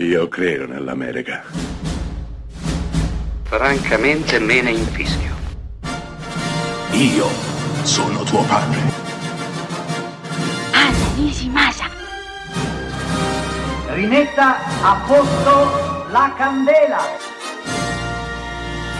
Io 0.00 0.28
credo 0.28 0.64
nell'America. 0.64 1.42
Francamente 3.42 4.38
me 4.38 4.62
ne 4.62 4.70
infischio. 4.70 5.34
Io 6.92 7.26
sono 7.82 8.22
tuo 8.22 8.44
padre. 8.44 8.78
Anna 10.70 11.14
Nishimasa. 11.16 11.86
Rimetta 13.88 14.58
a 14.82 15.04
posto 15.04 16.06
la 16.12 16.32
candela. 16.36 17.02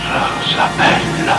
Rosa 0.03 0.69
bella. 0.77 1.37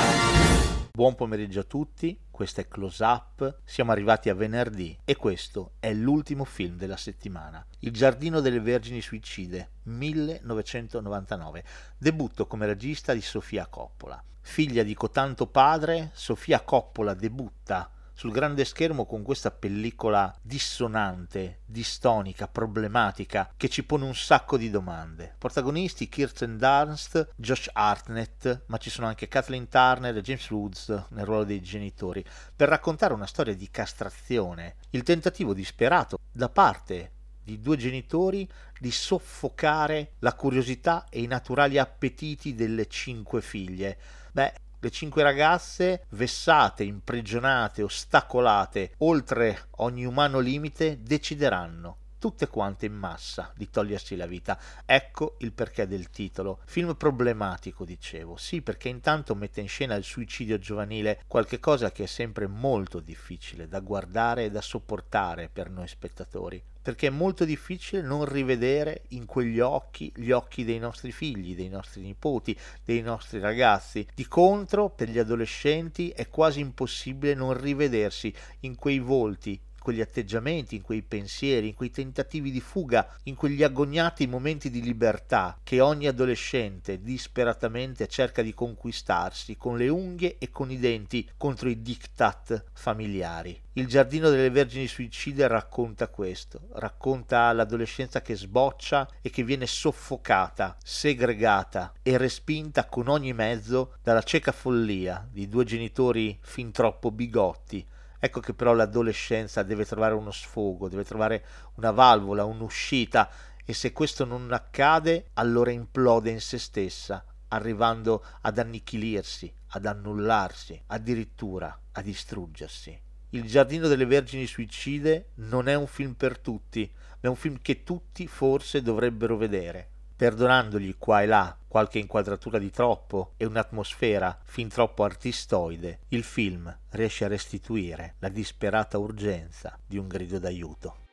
Buon 0.93 1.15
pomeriggio 1.15 1.59
a 1.59 1.63
tutti, 1.63 2.17
questo 2.39 2.61
è 2.61 2.69
Close 2.69 3.03
Up, 3.03 3.57
siamo 3.65 3.91
arrivati 3.91 4.29
a 4.29 4.33
venerdì 4.33 4.97
e 5.03 5.17
questo 5.17 5.73
è 5.77 5.91
l'ultimo 5.91 6.45
film 6.45 6.77
della 6.77 6.95
settimana, 6.95 7.65
Il 7.79 7.91
giardino 7.91 8.39
delle 8.39 8.61
vergini 8.61 9.01
suicide, 9.01 9.71
1999, 9.83 11.65
debutto 11.97 12.47
come 12.47 12.65
regista 12.65 13.11
di 13.11 13.19
Sofia 13.19 13.67
Coppola. 13.67 14.23
Figlia 14.39 14.83
di 14.83 14.93
cotanto 14.93 15.47
padre, 15.47 16.11
Sofia 16.13 16.61
Coppola 16.61 17.13
debutta 17.13 17.91
sul 18.19 18.33
grande 18.33 18.65
schermo 18.65 19.05
con 19.05 19.23
questa 19.23 19.49
pellicola 19.49 20.37
dissonante, 20.41 21.59
distonica, 21.65 22.49
problematica, 22.49 23.49
che 23.55 23.69
ci 23.69 23.85
pone 23.85 24.03
un 24.03 24.13
sacco 24.13 24.57
di 24.57 24.69
domande. 24.69 25.35
Protagonisti 25.37 26.09
Kirsten 26.09 26.57
Dunst, 26.57 27.29
Josh 27.37 27.69
Hartnett, 27.71 28.63
ma 28.65 28.75
ci 28.75 28.89
sono 28.89 29.07
anche 29.07 29.29
Kathleen 29.29 29.69
Turner 29.69 30.17
e 30.17 30.21
James 30.21 30.49
Woods 30.49 31.05
nel 31.11 31.23
ruolo 31.23 31.45
dei 31.45 31.61
genitori, 31.61 32.21
per 32.53 32.67
raccontare 32.67 33.13
una 33.13 33.25
storia 33.25 33.55
di 33.55 33.71
castrazione, 33.71 34.75
il 34.89 35.03
tentativo 35.03 35.53
disperato 35.53 36.19
da 36.29 36.49
parte 36.49 37.11
di 37.41 37.61
due 37.61 37.77
genitori 37.77 38.45
di 38.77 38.91
soffocare 38.91 40.15
la 40.19 40.33
curiosità 40.33 41.05
e 41.09 41.21
i 41.21 41.25
naturali 41.25 41.77
appetiti 41.77 42.53
delle 42.53 42.87
cinque 42.87 43.41
figlie. 43.41 43.97
Beh, 44.33 44.53
le 44.79 44.91
cinque 44.91 45.23
ragazze, 45.23 46.05
vessate, 46.09 46.83
imprigionate, 46.83 47.83
ostacolate, 47.83 48.93
oltre 48.99 49.67
ogni 49.77 50.05
umano 50.05 50.39
limite, 50.39 50.99
decideranno 51.01 51.97
tutte 52.19 52.47
quante 52.47 52.85
in 52.85 52.93
massa 52.93 53.51
di 53.55 53.69
togliersi 53.69 54.15
la 54.15 54.27
vita. 54.27 54.59
Ecco 54.85 55.35
il 55.39 55.53
perché 55.53 55.87
del 55.87 56.09
titolo. 56.09 56.59
Film 56.65 56.95
problematico, 56.95 57.85
dicevo. 57.85 58.35
Sì, 58.37 58.61
perché 58.61 58.89
intanto 58.89 59.33
mette 59.35 59.61
in 59.61 59.69
scena 59.69 59.95
il 59.95 60.03
suicidio 60.03 60.59
giovanile, 60.59 61.23
qualcosa 61.27 61.91
che 61.91 62.03
è 62.03 62.07
sempre 62.07 62.47
molto 62.47 62.99
difficile 62.99 63.67
da 63.67 63.79
guardare 63.79 64.45
e 64.45 64.51
da 64.51 64.61
sopportare 64.61 65.49
per 65.51 65.69
noi 65.69 65.87
spettatori 65.87 66.61
perché 66.89 67.05
è 67.05 67.11
molto 67.11 67.45
difficile 67.45 68.01
non 68.01 68.25
rivedere 68.25 69.03
in 69.09 69.27
quegli 69.27 69.59
occhi 69.59 70.11
gli 70.15 70.31
occhi 70.31 70.65
dei 70.65 70.79
nostri 70.79 71.11
figli, 71.11 71.55
dei 71.55 71.69
nostri 71.69 72.01
nipoti, 72.01 72.57
dei 72.83 73.01
nostri 73.01 73.37
ragazzi. 73.37 74.07
Di 74.15 74.25
contro, 74.25 74.89
per 74.89 75.07
gli 75.07 75.19
adolescenti 75.19 76.09
è 76.09 76.29
quasi 76.29 76.61
impossibile 76.61 77.35
non 77.35 77.53
rivedersi 77.53 78.33
in 78.61 78.75
quei 78.75 78.97
volti, 78.97 79.61
quegli 79.89 80.01
atteggiamenti, 80.01 80.75
in 80.75 80.83
quei 80.83 81.01
pensieri, 81.01 81.69
in 81.69 81.73
quei 81.73 81.89
tentativi 81.89 82.51
di 82.51 82.61
fuga, 82.61 83.09
in 83.23 83.33
quegli 83.33 83.63
agognati 83.63 84.27
momenti 84.27 84.69
di 84.69 84.83
libertà 84.83 85.57
che 85.63 85.81
ogni 85.81 86.05
adolescente 86.05 87.01
disperatamente 87.01 88.07
cerca 88.07 88.43
di 88.43 88.53
conquistarsi 88.53 89.57
con 89.57 89.77
le 89.77 89.89
unghie 89.89 90.35
e 90.37 90.51
con 90.51 90.69
i 90.69 90.77
denti 90.77 91.27
contro 91.37 91.69
i 91.69 91.81
diktat 91.81 92.65
familiari. 92.71 93.59
Il 93.73 93.87
giardino 93.87 94.29
delle 94.29 94.51
vergini 94.51 94.85
suicide 94.85 95.47
racconta 95.47 96.07
questo, 96.07 96.67
racconta 96.73 97.51
l'adolescenza 97.51 98.21
che 98.21 98.35
sboccia 98.35 99.09
e 99.23 99.31
che 99.31 99.43
viene 99.43 99.65
soffocata, 99.65 100.77
segregata 100.83 101.93
e 102.03 102.15
respinta 102.17 102.85
con 102.85 103.07
ogni 103.07 103.33
mezzo 103.33 103.95
dalla 104.03 104.21
cieca 104.21 104.51
follia 104.51 105.27
di 105.31 105.47
due 105.47 105.63
genitori 105.63 106.37
fin 106.41 106.71
troppo 106.71 107.09
bigotti 107.09 107.83
Ecco 108.19 108.41
che 108.41 108.53
però 108.53 108.73
l'adolescenza 108.73 109.63
deve 109.63 109.85
trovare 109.85 110.13
uno 110.13 110.31
sfogo, 110.31 110.89
deve 110.89 111.05
trovare 111.05 111.45
una 111.75 111.91
valvola, 111.91 112.43
un'uscita 112.43 113.29
e 113.65 113.73
se 113.73 113.93
questo 113.93 114.25
non 114.25 114.51
accade 114.51 115.29
allora 115.33 115.71
implode 115.71 116.29
in 116.29 116.41
se 116.41 116.57
stessa, 116.57 117.23
arrivando 117.49 118.25
ad 118.41 118.57
annichilirsi, 118.57 119.53
ad 119.67 119.85
annullarsi, 119.85 120.81
addirittura 120.87 121.79
a 121.93 122.01
distruggersi. 122.01 122.99
Il 123.29 123.45
giardino 123.45 123.87
delle 123.87 124.05
vergini 124.05 124.47
suicide 124.47 125.29
non 125.35 125.67
è 125.69 125.75
un 125.75 125.87
film 125.87 126.13
per 126.13 126.39
tutti, 126.39 126.91
ma 126.93 127.17
è 127.21 127.27
un 127.27 127.35
film 127.35 127.59
che 127.61 127.83
tutti 127.83 128.27
forse 128.27 128.81
dovrebbero 128.81 129.37
vedere 129.37 129.91
perdonandogli 130.19 130.95
qua 130.97 131.21
e 131.21 131.27
là 131.27 131.55
qualche 131.65 131.97
inquadratura 131.97 132.59
di 132.59 132.69
troppo 132.71 133.35
e 133.37 133.45
un'atmosfera 133.45 134.37
fin 134.43 134.67
troppo 134.67 135.05
artistoide, 135.05 135.99
il 136.09 136.23
film 136.23 136.77
riesce 136.89 137.23
a 137.23 137.29
restituire 137.29 138.15
la 138.19 138.27
disperata 138.27 138.97
urgenza 138.97 139.79
di 139.87 139.97
un 139.97 140.09
grido 140.09 140.37
d'aiuto. 140.37 141.08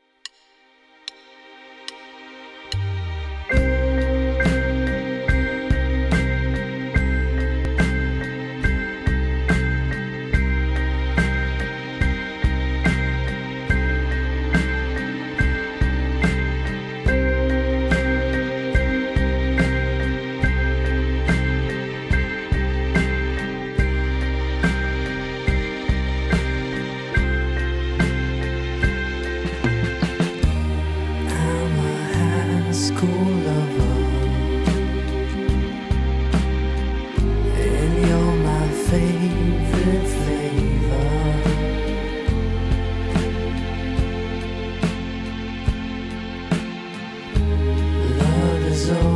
flavor. 39.94 41.46
Love 48.18 48.64
is 48.66 48.90
all. 48.90 49.15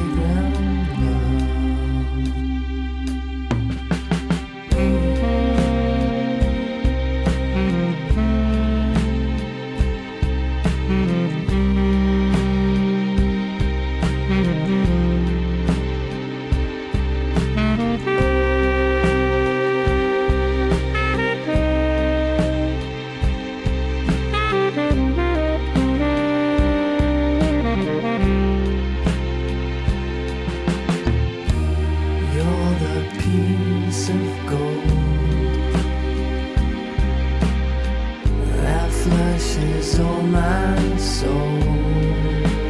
flushes 39.03 39.99
all 39.99 40.21
my 40.21 40.97
soul. 40.97 42.60